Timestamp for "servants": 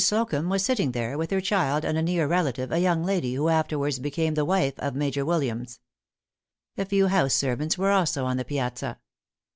7.35-7.77